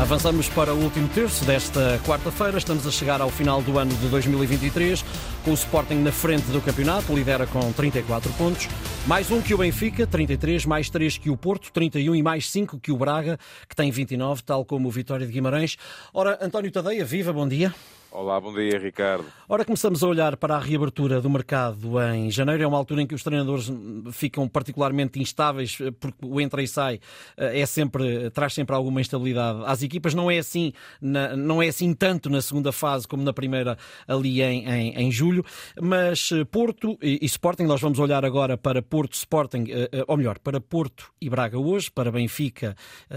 Avançamos 0.00 0.48
para 0.48 0.72
o 0.72 0.82
último 0.82 1.06
terço 1.08 1.44
desta 1.44 2.00
quarta-feira. 2.06 2.56
Estamos 2.56 2.86
a 2.86 2.90
chegar 2.90 3.20
ao 3.20 3.28
final 3.28 3.60
do 3.60 3.78
ano 3.78 3.94
de 3.94 4.08
2023, 4.08 5.04
com 5.44 5.50
o 5.50 5.54
Sporting 5.54 5.96
na 5.96 6.10
frente 6.10 6.46
do 6.46 6.58
campeonato, 6.62 7.14
lidera 7.14 7.46
com 7.46 7.70
34 7.70 8.32
pontos. 8.32 8.66
Mais 9.06 9.30
um 9.30 9.42
que 9.42 9.52
o 9.52 9.58
Benfica, 9.58 10.06
33, 10.06 10.64
mais 10.64 10.88
3 10.88 11.18
que 11.18 11.28
o 11.28 11.36
Porto, 11.36 11.70
31 11.70 12.14
e 12.14 12.22
mais 12.22 12.48
5 12.50 12.80
que 12.80 12.90
o 12.90 12.96
Braga, 12.96 13.38
que 13.68 13.76
tem 13.76 13.90
29, 13.90 14.42
tal 14.42 14.64
como 14.64 14.88
o 14.88 14.90
Vitória 14.90 15.26
de 15.26 15.32
Guimarães. 15.32 15.76
Ora, 16.14 16.38
António 16.40 16.72
Tadeia, 16.72 17.04
viva, 17.04 17.30
bom 17.30 17.46
dia. 17.46 17.74
Olá, 18.12 18.40
bom 18.40 18.52
dia, 18.52 18.76
Ricardo. 18.76 19.24
Ora, 19.48 19.64
começamos 19.64 20.02
a 20.02 20.08
olhar 20.08 20.36
para 20.36 20.56
a 20.56 20.58
reabertura 20.58 21.20
do 21.20 21.30
mercado 21.30 22.00
em 22.12 22.28
janeiro. 22.28 22.64
É 22.64 22.66
uma 22.66 22.76
altura 22.76 23.02
em 23.02 23.06
que 23.06 23.14
os 23.14 23.22
treinadores 23.22 23.70
ficam 24.10 24.48
particularmente 24.48 25.20
instáveis, 25.20 25.78
porque 26.00 26.26
o 26.26 26.40
entra 26.40 26.60
e 26.60 26.66
sai 26.66 26.98
eh, 27.36 27.60
é 27.60 27.66
sempre, 27.66 28.28
traz 28.30 28.52
sempre 28.52 28.74
alguma 28.74 29.00
instabilidade 29.00 29.62
às 29.64 29.82
equipas. 29.82 30.12
Não 30.12 30.28
é 30.28 30.38
assim, 30.38 30.72
não 31.00 31.62
é 31.62 31.68
assim 31.68 31.94
tanto 31.94 32.28
na 32.28 32.42
segunda 32.42 32.72
fase 32.72 33.06
como 33.06 33.22
na 33.22 33.32
primeira 33.32 33.78
ali 34.08 34.42
em, 34.42 34.68
em, 34.68 34.94
em 34.96 35.12
julho. 35.12 35.44
Mas 35.80 36.30
eh, 36.32 36.44
Porto 36.44 36.98
e, 37.00 37.20
e, 37.22 37.26
Sporting, 37.26 37.64
nós 37.64 37.80
vamos 37.80 38.00
olhar 38.00 38.24
agora 38.24 38.58
para 38.58 38.82
Porto, 38.82 39.14
Sporting, 39.14 39.66
eh, 39.68 40.04
ou 40.08 40.16
melhor, 40.16 40.40
para 40.40 40.60
Porto 40.60 41.12
e 41.20 41.30
Braga 41.30 41.58
hoje, 41.60 41.88
para 41.92 42.10
Benfica 42.10 42.74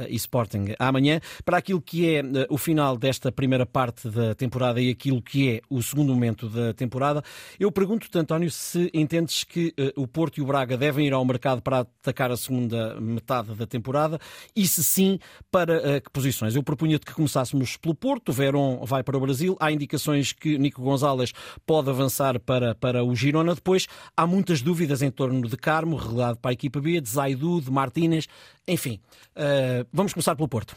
e 0.08 0.16
Sporting 0.16 0.76
amanhã, 0.78 1.20
para 1.44 1.58
aquilo 1.58 1.82
que 1.82 2.16
é 2.16 2.22
o 2.50 2.58
final 2.58 2.96
desta 2.96 3.32
primeira 3.32 3.66
parte 3.66 4.08
da 4.10 4.36
temporada 4.36 4.83
aquilo 4.92 5.22
que 5.22 5.50
é 5.50 5.62
o 5.70 5.82
segundo 5.82 6.14
momento 6.14 6.50
da 6.50 6.74
temporada. 6.74 7.24
Eu 7.60 7.72
pergunto-te, 7.72 8.18
António, 8.18 8.50
se 8.52 8.90
entendes 8.94 9.44
que 9.44 9.74
uh, 9.80 10.02
o 10.02 10.08
Porto 10.08 10.38
e 10.38 10.42
o 10.42 10.46
Braga 10.46 10.78
devem 10.78 11.08
ir 11.08 11.14
ao 11.14 11.24
mercado 11.26 11.62
para 11.62 11.80
atacar 11.80 12.32
a 12.32 12.38
segunda 12.38 13.00
metade 13.00 13.54
da 13.56 13.66
temporada 13.66 14.20
e, 14.56 14.68
se 14.68 14.84
sim, 14.84 15.20
para 15.52 15.78
uh, 15.78 16.02
que 16.02 16.10
posições? 16.12 16.56
Eu 16.56 16.64
propunha-te 16.64 17.06
que 17.06 17.14
começássemos 17.14 17.78
pelo 17.78 17.96
Porto, 17.96 18.32
Verón 18.32 18.84
vai 18.86 19.04
para 19.04 19.18
o 19.18 19.20
Brasil, 19.20 19.56
há 19.60 19.72
indicações 19.72 20.32
que 20.34 20.58
Nico 20.58 20.82
Gonzalez 20.82 21.34
pode 21.66 21.90
avançar 21.90 22.40
para, 22.40 22.76
para 22.76 23.04
o 23.04 23.16
Girona. 23.16 23.56
Depois, 23.56 23.88
há 24.16 24.26
muitas 24.26 24.62
dúvidas 24.62 25.02
em 25.02 25.12
torno 25.12 25.48
de 25.48 25.58
Carmo, 25.58 25.96
relegado 25.96 26.38
para 26.38 26.52
a 26.52 26.54
equipa 26.54 26.80
B, 26.80 27.00
de 27.00 27.10
Zaidu, 27.10 27.62
de 27.62 27.72
Martínez, 27.72 28.28
enfim. 28.68 29.00
Uh, 29.36 29.88
vamos 29.92 30.14
começar 30.14 30.36
pelo 30.36 30.48
Porto. 30.48 30.76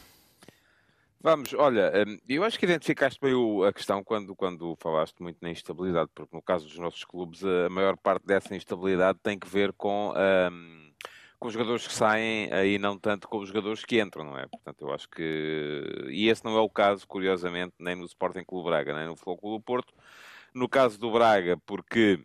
Vamos, 1.19 1.51
olha, 1.55 1.91
hum, 2.07 2.19
eu 2.29 2.43
acho 2.43 2.59
que 2.59 2.65
identificaste 2.65 3.19
bem 3.19 3.33
a 3.67 3.73
questão 3.73 4.03
quando, 4.03 4.35
quando 4.35 4.77
falaste 4.79 5.19
muito 5.21 5.37
na 5.41 5.49
instabilidade, 5.49 6.11
porque 6.13 6.35
no 6.35 6.41
caso 6.41 6.67
dos 6.67 6.77
nossos 6.77 7.03
clubes, 7.03 7.43
a 7.43 7.69
maior 7.69 7.97
parte 7.97 8.25
dessa 8.25 8.55
instabilidade 8.55 9.17
tem 9.23 9.37
que 9.37 9.47
ver 9.47 9.73
com, 9.73 10.13
um, 10.15 10.91
com 11.39 11.47
os 11.47 11.53
jogadores 11.53 11.87
que 11.87 11.93
saem 11.93 12.49
e 12.71 12.77
não 12.77 12.99
tanto 12.99 13.27
com 13.27 13.39
os 13.39 13.47
jogadores 13.47 13.83
que 13.83 13.99
entram, 13.99 14.25
não 14.25 14.37
é? 14.37 14.45
Portanto, 14.47 14.81
eu 14.81 14.93
acho 14.93 15.09
que. 15.09 16.05
E 16.09 16.29
esse 16.29 16.45
não 16.45 16.55
é 16.55 16.61
o 16.61 16.69
caso, 16.69 17.07
curiosamente, 17.07 17.73
nem 17.79 17.95
no 17.95 18.05
Sporting 18.05 18.43
Clube 18.43 18.69
Braga, 18.69 18.93
nem 18.95 19.07
no 19.07 19.15
Futebol 19.15 19.57
do 19.57 19.63
Porto. 19.63 19.93
No 20.53 20.69
caso 20.69 20.99
do 20.99 21.11
Braga, 21.11 21.57
porque. 21.65 22.23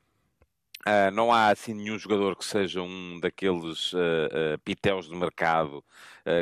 Uh, 0.85 1.13
não 1.13 1.33
há 1.33 1.51
assim 1.51 1.75
nenhum 1.75 1.97
jogador 1.97 2.35
que 2.35 2.45
seja 2.45 2.83
um 2.83 3.21
daqueles 3.21 3.93
uh, 3.93 3.99
uh, 3.99 4.59
pitéus 4.65 5.09
de 5.09 5.15
mercado 5.15 5.85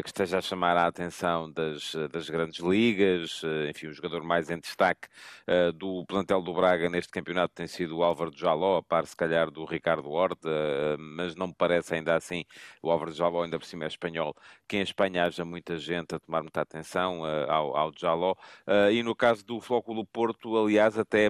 que 0.02 0.08
esteja 0.08 0.38
a 0.38 0.42
chamar 0.42 0.76
a 0.76 0.86
atenção 0.86 1.50
das, 1.50 1.94
das 2.10 2.28
grandes 2.28 2.60
ligas. 2.60 3.42
Eh, 3.44 3.70
enfim, 3.70 3.86
o 3.86 3.92
jogador 3.92 4.22
mais 4.22 4.50
em 4.50 4.58
destaque 4.58 5.08
eh, 5.46 5.72
do 5.72 6.04
plantel 6.06 6.42
do 6.42 6.52
Braga 6.52 6.88
neste 6.90 7.10
campeonato 7.12 7.54
tem 7.54 7.66
sido 7.66 7.98
o 7.98 8.02
Álvaro 8.02 8.32
Jaló, 8.34 8.78
a 8.78 8.82
par 8.82 9.06
se 9.06 9.16
calhar 9.16 9.50
do 9.50 9.64
Ricardo 9.64 10.10
Horta, 10.10 10.48
mas 10.98 11.34
não 11.34 11.48
me 11.48 11.54
parece 11.54 11.94
ainda 11.94 12.14
assim, 12.14 12.44
o 12.82 12.90
Álvaro 12.90 13.12
Jaló 13.12 13.42
ainda 13.42 13.58
por 13.58 13.64
cima 13.64 13.84
é 13.84 13.88
espanhol, 13.88 14.34
que 14.68 14.76
em 14.76 14.82
Espanha 14.82 15.24
haja 15.24 15.44
muita 15.44 15.78
gente 15.78 16.14
a 16.14 16.18
tomar 16.18 16.42
muita 16.42 16.60
atenção 16.60 17.24
ao, 17.48 17.76
ao 17.76 17.92
Jaló. 17.96 18.34
E 18.92 19.02
no 19.02 19.14
caso 19.14 19.44
do 19.44 19.60
Flóculo 19.60 20.04
Porto, 20.06 20.56
aliás, 20.56 20.98
até 20.98 21.28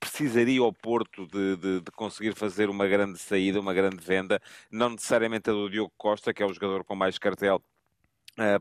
precisaria 0.00 0.62
o 0.62 0.72
Porto 0.72 1.26
de, 1.26 1.56
de, 1.56 1.80
de 1.80 1.90
conseguir 1.92 2.34
fazer 2.34 2.68
uma 2.70 2.86
grande 2.86 3.18
saída, 3.18 3.60
uma 3.60 3.74
grande 3.74 3.98
venda, 4.04 4.40
não 4.70 4.90
necessariamente 4.90 5.50
a 5.50 5.52
do 5.52 5.68
Diogo 5.70 5.92
Costa, 5.96 6.32
que 6.32 6.42
é 6.42 6.46
o 6.46 6.52
jogador 6.52 6.84
com 6.84 6.94
mais 6.94 7.18
cartel 7.18 7.62
eh, 7.68 7.77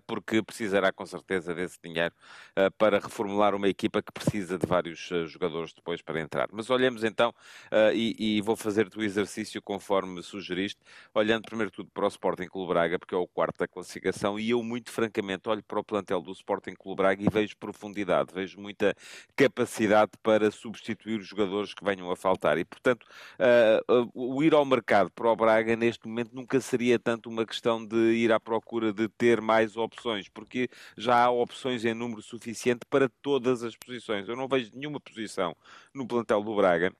porque 0.06 0.42
precisará 0.42 0.92
com 0.92 1.06
certeza 1.06 1.54
desse 1.54 1.78
dinheiro 1.84 2.14
eh, 2.56 2.70
para 2.72 3.00
reformular 3.00 3.54
uma 3.54 3.68
equipa 3.68 4.02
que 4.02 4.12
precisa 4.12 4.58
de 4.58 4.66
vários 4.66 5.10
eh, 5.12 5.26
jogadores 5.26 5.74
depois 5.74 6.02
para 6.02 6.20
entrar. 6.20 6.48
Mas 6.52 6.70
olhemos 6.70 7.04
então, 7.04 7.34
e, 7.94 8.42
vou 8.42 8.56
fazer-te 8.56 8.98
o 8.98 9.04
exercício 9.04 9.62
conforme 9.62 10.22
sugeriste, 10.24 10.80
olhando 11.14 11.44
primeiro 11.44 11.72
tudo 11.72 11.90
para 11.94 12.06
o 12.06 12.08
Sporting 12.08 12.48
Clube 12.48 12.74
Braga, 12.74 13.00
porque 13.00 13.14
é 13.14 13.18
o 13.18 13.28
quarto 13.28 13.60
da 13.60 13.68
classificação, 13.68 14.40
e 14.40 14.50
eu 14.52 14.64
muito 14.64 14.92
francamente 14.92 15.48
olho 15.50 15.64
para 15.64 15.80
o 15.80 15.84
plantel 15.84 16.22
do 16.22 16.32
Sporting 16.32 16.74
Clube 16.74 16.98
Braga 16.98 17.24
e 17.24 17.30
vejo 17.30 17.56
profundidade, 17.58 18.34
vejo 18.34 18.60
muita 18.60 18.96
capacidade 19.36 20.12
para 20.24 20.50
substituir 20.52 21.20
os 21.20 21.28
jogadores 21.28 21.74
que 21.74 21.84
venham 21.84 22.10
a 22.12 22.16
faltar. 22.16 22.58
E, 22.58 22.66
portanto, 22.66 23.06
o 24.14 24.44
ir 24.44 24.54
ao 24.54 24.66
mercado 24.66 25.12
para 25.12 25.30
o 25.30 25.36
Braga 25.36 25.76
neste 25.76 26.08
momento 26.08 26.34
nunca 26.34 26.60
seria 26.60 26.98
tanto 26.98 27.30
uma 27.30 27.46
questão 27.46 27.86
de 27.86 28.14
ir 28.14 28.32
à 28.32 28.40
procura 28.40 28.92
de 28.92 29.08
ter 29.10 29.42
mais 29.42 29.67
mais 29.68 29.76
opções, 29.76 30.30
porque 30.30 30.70
já 30.98 31.26
há 31.26 31.30
opções 31.30 31.84
em 31.84 31.94
número 31.94 32.22
suficiente 32.22 32.86
para 32.90 33.10
todas 33.22 33.64
as 33.64 33.76
posições. 33.76 34.28
Eu 34.30 34.36
não 34.36 34.48
vejo 34.48 34.72
nenhuma 34.74 35.00
posição 35.00 35.56
no 35.94 36.08
plantel 36.08 36.42
do 36.44 36.56
Braga 36.56 36.94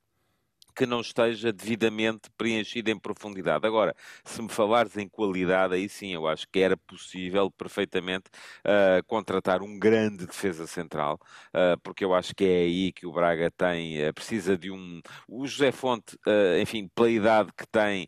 que 0.78 0.86
não 0.86 1.02
esteja 1.02 1.52
devidamente 1.52 2.30
preenchida 2.38 2.92
em 2.92 3.00
profundidade. 3.00 3.66
Agora, 3.66 3.96
se 4.24 4.40
me 4.44 4.48
falares 4.48 4.96
em 4.96 5.10
qualidade, 5.10 5.74
aí 5.74 5.90
sim, 5.90 6.14
eu 6.14 6.28
acho 6.28 6.48
que 6.48 6.60
era 6.60 6.78
possível 6.78 7.50
perfeitamente 7.50 8.26
uh, 8.60 9.04
contratar 9.08 9.64
um 9.64 9.80
grande 9.80 10.28
defesa 10.28 10.68
central, 10.68 11.20
uh, 11.50 11.80
porque 11.82 12.06
eu 12.06 12.14
acho 12.14 12.36
que 12.36 12.46
é 12.46 12.58
aí 12.60 12.92
que 12.92 13.08
o 13.08 13.12
Braga 13.12 13.50
tem, 13.50 14.08
uh, 14.08 14.14
precisa 14.14 14.56
de 14.56 14.70
um. 14.70 15.02
O 15.28 15.48
José 15.48 15.72
Fonte, 15.72 16.16
enfim, 16.62 16.88
pela 16.94 17.10
idade 17.10 17.52
que 17.58 17.66
tem, 17.68 18.08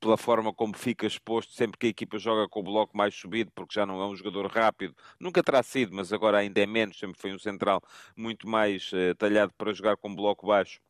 pela 0.00 0.16
forma 0.16 0.52
como 0.52 0.76
fica 0.76 1.06
exposto 1.06 1.52
sempre 1.52 1.78
que 1.78 1.86
a 1.86 1.90
equipa 1.90 2.18
joga 2.18 2.48
com 2.48 2.60
o 2.60 2.62
bloco 2.62 2.96
mais 2.96 3.14
subido, 3.14 3.50
porque 3.54 3.74
já 3.74 3.84
não 3.84 4.00
é 4.00 4.06
um 4.06 4.14
jogador 4.14 4.46
rápido, 4.46 4.94
nunca 5.18 5.42
terá 5.42 5.62
sido, 5.62 5.94
mas 5.94 6.12
agora 6.12 6.38
ainda 6.38 6.60
é 6.60 6.66
menos, 6.66 6.98
sempre 6.98 7.20
foi 7.20 7.34
um 7.34 7.38
central 7.38 7.82
muito 8.16 8.46
mais 8.48 8.90
talhado 9.18 9.52
para 9.56 9.72
jogar 9.72 9.96
com 9.96 10.14
bloco 10.14 10.46
baixo 10.46 10.80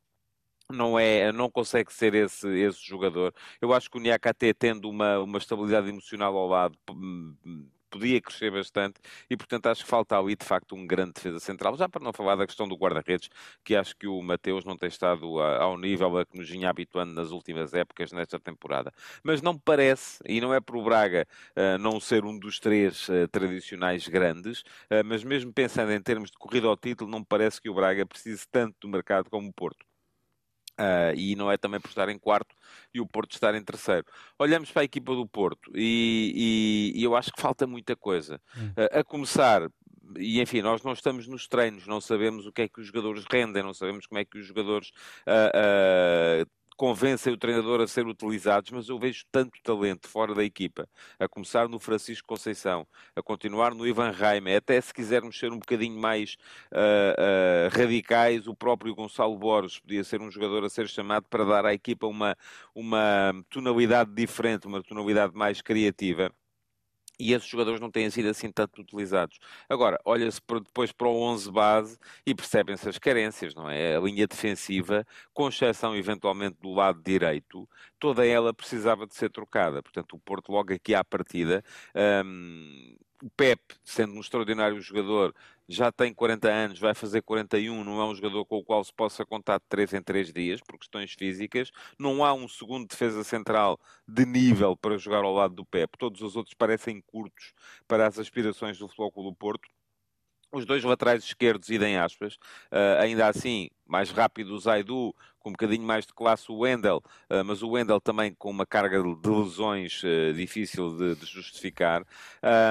não 0.71 0.99
é, 0.99 1.33
não 1.33 1.51
consegue 1.51 1.93
ser 1.93 2.15
esse, 2.15 2.49
esse 2.49 2.85
jogador. 2.87 3.35
Eu 3.61 3.73
acho 3.73 3.91
que 3.91 3.97
o 3.99 4.01
Niakate, 4.01 4.53
tendo 4.55 4.89
uma, 4.89 5.19
uma 5.19 5.39
estabilidade 5.39 5.89
emocional 5.89 6.37
ao 6.37 6.49
lado, 6.49 6.79
podia 7.91 8.21
crescer 8.21 8.51
bastante 8.51 9.01
e, 9.31 9.37
portanto, 9.37 9.67
acho 9.67 9.85
que 9.85 9.91
falta 9.91 10.19
ali, 10.19 10.37
de 10.37 10.45
facto, 10.45 10.75
um 10.75 10.87
grande 10.87 11.15
defesa 11.15 11.41
central. 11.41 11.77
Já 11.77 11.89
para 11.89 12.03
não 12.05 12.13
falar 12.13 12.37
da 12.37 12.47
questão 12.47 12.69
do 12.69 12.77
guarda-redes, 12.77 13.29
que 13.65 13.75
acho 13.75 13.97
que 13.97 14.07
o 14.07 14.21
Mateus 14.23 14.65
não 14.65 14.77
tem 14.77 14.89
estado 14.89 15.41
ao 15.41 15.79
nível 15.79 16.19
a 16.19 16.27
que 16.27 16.37
nos 16.39 16.49
vinha 16.49 16.71
habituando 16.71 17.13
nas 17.13 17.31
últimas 17.31 17.75
épocas, 17.75 18.13
nesta 18.13 18.39
temporada. 18.39 18.93
Mas 19.23 19.43
não 19.43 19.59
parece, 19.59 20.23
e 20.27 20.41
não 20.41 20.53
é 20.55 20.61
por 20.61 20.83
Braga 20.85 21.27
uh, 21.57 21.79
não 21.79 22.01
ser 22.01 22.25
um 22.25 22.39
dos 22.39 22.61
três 22.61 23.09
uh, 23.09 23.29
tradicionais 23.31 24.07
grandes, 24.09 24.61
uh, 24.61 25.05
mas 25.05 25.25
mesmo 25.25 25.53
pensando 25.53 25.93
em 25.93 26.01
termos 26.03 26.31
de 26.31 26.39
corrida 26.39 26.67
ao 26.69 26.77
título, 26.77 27.11
não 27.11 27.25
parece 27.25 27.61
que 27.61 27.71
o 27.71 27.75
Braga 27.75 28.07
precise 28.07 28.47
tanto 28.51 28.77
do 28.81 28.89
mercado 28.89 29.31
como 29.31 29.49
o 29.49 29.53
Porto. 29.53 29.88
Uh, 30.79 31.13
e 31.17 31.35
não 31.35 31.51
é 31.51 31.57
também 31.57 31.81
por 31.81 31.89
estar 31.89 32.09
em 32.09 32.17
quarto 32.17 32.55
e 32.95 33.01
o 33.01 33.07
Porto 33.07 33.33
estar 33.33 33.53
em 33.55 33.65
terceiro. 33.65 34.07
Olhamos 34.39 34.71
para 34.71 34.83
a 34.83 34.85
equipa 34.85 35.13
do 35.13 35.27
Porto 35.27 35.73
e, 35.75 36.93
e, 36.95 37.01
e 37.01 37.03
eu 37.03 37.17
acho 37.17 37.33
que 37.33 37.41
falta 37.41 37.67
muita 37.67 37.97
coisa. 37.97 38.41
Uh, 38.57 39.01
a 39.01 39.03
começar 39.03 39.69
e 40.17 40.41
enfim, 40.41 40.63
nós 40.63 40.83
não 40.83 40.93
estamos 40.93 41.27
nos 41.27 41.47
treinos, 41.47 41.87
não 41.87 42.01
sabemos 42.01 42.47
o 42.47 42.53
que 42.53 42.63
é 42.63 42.69
que 42.69 42.81
os 42.81 42.87
jogadores 42.87 43.25
rendem, 43.31 43.63
não 43.63 43.75
sabemos 43.75 44.07
como 44.07 44.19
é 44.19 44.25
que 44.25 44.39
os 44.39 44.47
jogadores 44.47 44.91
uh, 45.27 46.49
convencem 46.79 47.33
o 47.33 47.37
treinador 47.37 47.81
a 47.81 47.89
ser 47.89 48.07
utilizados, 48.07 48.71
mas 48.71 48.89
eu 48.89 48.97
vejo 49.01 49.25
tanto 49.33 49.61
talento 49.65 50.09
fora 50.09 50.33
da 50.33 50.45
equipa, 50.45 50.89
a 51.19 51.29
começar 51.29 51.69
no 51.69 51.81
Francisco 51.81 52.27
Conceição, 52.29 52.87
a 53.17 53.21
continuar 53.21 53.75
no 53.75 53.85
Ivan 53.85 54.13
Raime, 54.13 54.55
até 54.55 54.81
se 54.81 54.95
quisermos 54.95 55.37
ser 55.37 55.53
um 55.53 55.59
bocadinho 55.59 56.01
mais 56.01 56.37
uh, 56.73 57.67
uh, 57.67 57.77
radicais, 57.77 58.47
o 58.47 58.55
próprio 58.55 58.95
Gonçalo 58.95 59.37
Borges 59.37 59.81
podia 59.81 60.05
ser 60.05 60.21
um 60.21 60.31
jogador 60.31 60.65
a 60.65 60.71
ser 60.71 60.89
chamado 60.89 61.27
para 61.29 61.45
dar 61.45 61.67
à 61.67 61.75
equipa 61.75 62.07
uma, 62.07 62.37
uma 62.73 63.35
tonalidade 63.51 64.13
diferente, 64.15 64.69
uma 64.69 64.81
tonalidade 64.81 65.35
mais 65.35 65.61
criativa 65.61 66.33
e 67.19 67.33
esses 67.33 67.49
jogadores 67.49 67.81
não 67.81 67.91
têm 67.91 68.09
sido 68.11 68.29
assim 68.29 68.51
tanto 68.51 68.81
utilizados. 68.81 69.39
Agora, 69.69 69.99
olha-se 70.05 70.41
depois 70.65 70.93
para 70.93 71.09
o 71.09 71.21
11 71.21 71.51
base 71.51 71.99
e 72.25 72.35
percebem-se 72.35 72.89
as 72.89 72.99
carências, 72.99 73.55
não 73.55 73.69
é? 73.69 73.97
A 73.97 74.01
linha 74.01 74.27
defensiva, 74.27 75.07
com 75.33 75.49
exceção 75.49 75.97
eventualmente 75.97 76.57
do 76.61 76.73
lado 76.73 77.03
direito, 77.03 77.69
toda 77.99 78.27
ela 78.27 78.55
precisava 78.55 79.07
de 79.07 79.15
ser 79.15 79.31
trocada. 79.31 79.83
Portanto, 79.83 80.15
o 80.15 80.19
Porto 80.19 80.53
logo 80.53 80.73
aqui 80.73 80.95
à 80.95 81.05
partida, 81.05 81.65
um, 82.25 82.97
o 83.23 83.31
Pep, 83.31 83.61
sendo 83.85 84.15
um 84.15 84.21
extraordinário 84.21 84.81
jogador, 84.81 85.35
já 85.69 85.93
tem 85.93 86.15
40 86.15 86.49
anos, 86.49 86.79
vai 86.79 86.95
fazer 86.95 87.23
41, 87.23 87.85
não 87.85 88.01
é 88.01 88.05
um 88.05 88.15
jogador 88.15 88.45
com 88.47 88.59
o 88.59 88.65
qual 88.65 88.83
se 88.83 88.93
possa 88.93 89.25
contar 89.27 89.59
de 89.59 89.65
3 89.69 89.95
em 89.95 90.03
3 90.03 90.33
dias, 90.33 90.61
por 90.61 90.79
questões 90.79 91.13
físicas. 91.13 91.71
Não 91.99 92.25
há 92.25 92.33
um 92.33 92.49
segundo 92.49 92.87
defesa 92.87 93.23
central 93.25 93.79
de 94.07 94.25
nível 94.25 94.77
para 94.77 94.97
jogar 94.97 95.25
ao 95.25 95.35
lado 95.35 95.55
do 95.55 95.67
Pep. 95.67 95.99
Todos 95.99 96.23
os 96.23 96.37
outros 96.37 96.55
parecem 96.55 97.03
curtos 97.03 97.53
para 97.87 98.07
as 98.07 98.19
aspirações 98.19 98.79
do 98.79 98.89
Flóculo 98.89 99.31
do 99.31 99.37
Porto 99.37 99.69
os 100.53 100.65
dois 100.65 100.83
laterais 100.85 101.23
esquerdos, 101.25 101.69
idem 101.69 101.97
aspas, 101.97 102.35
uh, 102.73 103.01
ainda 103.01 103.29
assim, 103.29 103.69
mais 103.87 104.11
rápido 104.11 104.55
o 104.55 104.59
Zaidu, 104.59 105.15
com 105.41 105.51
um 105.51 105.53
bocadinho 105.53 105.87
mais 105.87 106.07
de 106.07 106.13
classe 106.13 106.51
o 106.51 106.59
Wendel, 106.59 107.03
uh, 107.31 107.45
mas 107.45 107.63
o 107.63 107.71
Wendel 107.71 108.01
também 108.01 108.35
com 108.35 108.51
uma 108.51 108.67
carga 108.67 109.03
de 109.03 109.29
lesões 109.29 110.03
uh, 110.03 110.33
difícil 110.35 110.97
de, 110.97 111.15
de 111.17 111.27
justificar. 111.27 112.03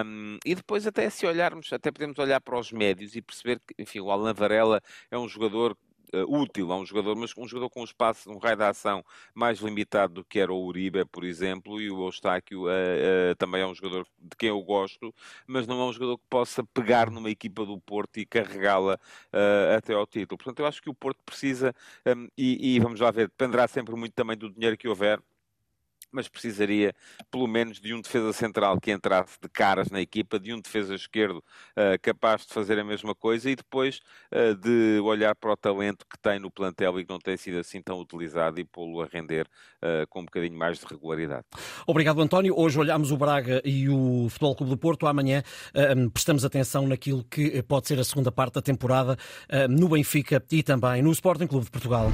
Um, 0.06 0.38
e 0.46 0.56
depois 0.56 0.86
até 0.86 1.10
se 1.10 1.26
olharmos, 1.26 1.72
até 1.72 1.92
podemos 1.92 2.18
olhar 2.20 2.42
para 2.42 2.58
os 2.58 2.72
médios 2.72 3.16
e 3.16 3.22
perceber 3.22 3.60
que, 3.60 3.82
enfim, 3.82 4.00
o 4.00 4.12
Alan 4.12 4.34
Varela 4.34 4.82
é 5.10 5.18
um 5.18 5.28
jogador 5.28 5.76
útil 6.28 6.72
a 6.72 6.78
um 6.78 6.86
jogador, 6.86 7.16
mas 7.16 7.32
um 7.38 7.48
jogador 7.48 7.70
com 7.70 7.82
um 7.82 7.84
espaço, 7.84 8.30
um 8.30 8.38
raio 8.38 8.58
de 8.58 8.64
ação 8.64 9.04
mais 9.34 9.60
limitado 9.60 10.16
do 10.16 10.24
que 10.24 10.40
era 10.40 10.52
o 10.52 10.66
Uribe, 10.66 11.06
por 11.06 11.24
exemplo, 11.24 11.82
e 11.82 11.90
o 11.90 12.06
Eustáquio 12.06 12.66
uh, 12.66 12.68
uh, 12.68 13.36
também 13.38 13.62
é 13.62 13.68
um 13.68 13.74
jogador 13.74 14.08
de 14.18 14.36
quem 14.38 14.50
eu 14.50 14.62
gosto, 14.62 15.14
mas 15.46 15.68
não 15.68 15.82
é 15.82 15.86
um 15.86 15.94
jogador 15.94 16.18
que 16.18 16.26
possa 16.30 16.64
pegar 16.64 17.10
numa 17.10 17.30
equipa 17.30 17.66
do 17.66 17.80
Porto 17.80 18.18
e 18.18 18.26
carregá-la 18.26 19.00
até 19.76 19.94
ao 19.94 20.06
título. 20.06 20.38
Portanto, 20.38 20.60
eu 20.60 20.66
acho 20.66 20.82
que 20.82 20.90
o 20.90 20.94
Porto 20.94 21.20
precisa, 21.26 21.74
um, 22.06 22.28
e, 22.38 22.76
e 22.76 22.80
vamos 22.80 23.00
lá 23.00 23.12
ver, 23.12 23.28
dependerá 23.28 23.68
sempre 23.68 23.96
muito 23.96 24.14
também 24.14 24.38
do 24.38 24.50
dinheiro 24.50 24.78
que 24.78 24.88
houver 24.88 25.22
mas 26.18 26.28
precisaria 26.28 26.96
pelo 27.30 27.48
menos 27.48 27.80
de 27.80 27.94
um 27.94 28.02
defesa 28.02 28.34
central 28.34 28.82
que 28.82 28.92
entrasse 28.92 29.38
de 29.40 29.48
caras 29.48 29.92
na 29.92 30.02
equipa, 30.02 30.40
de 30.40 30.52
um 30.52 30.60
defesa 30.60 30.96
esquerdo 30.96 31.38
uh, 31.38 32.02
capaz 32.02 32.42
de 32.42 32.52
fazer 32.52 32.80
a 32.80 32.84
mesma 32.84 33.14
coisa 33.14 33.52
e 33.52 33.56
depois 33.56 34.00
uh, 34.34 34.56
de 34.56 35.00
olhar 35.02 35.36
para 35.36 35.52
o 35.52 35.56
talento 35.56 36.08
que 36.10 36.18
tem 36.18 36.40
no 36.40 36.50
plantel 36.50 37.00
e 37.00 37.06
que 37.06 37.12
não 37.12 37.20
tem 37.20 37.38
sido 37.38 37.60
assim 37.60 37.84
tão 37.84 38.00
utilizado 38.00 38.60
e 38.60 38.66
pô-lo 38.66 39.00
a 39.00 39.06
render 39.06 39.46
uh, 39.84 40.08
com 40.10 40.22
um 40.22 40.26
bocadinho 40.26 40.58
mais 40.58 40.80
de 40.80 40.88
regularidade. 40.88 41.46
Obrigado, 41.86 42.20
António. 42.20 42.58
Hoje 42.58 42.80
olhamos 42.80 43.12
o 43.12 43.18
Braga 43.18 43.62
e 43.64 43.88
o 43.88 44.28
Futebol 44.30 44.56
Clube 44.56 44.72
do 44.72 44.78
Porto. 44.78 45.06
Amanhã 45.06 45.44
prestamos 46.12 46.44
atenção 46.44 46.88
naquilo 46.88 47.24
que 47.24 47.62
pode 47.64 47.88
ser 47.88 48.00
a 48.00 48.04
segunda 48.04 48.32
parte 48.32 48.56
da 48.56 48.62
temporada 48.62 49.18
no 49.70 49.90
Benfica 49.90 50.44
e 50.52 50.64
também 50.64 51.02
no 51.02 51.12
Sporting 51.12 51.48
Clube 51.48 51.66
de 51.66 51.72
Portugal. 51.72 52.12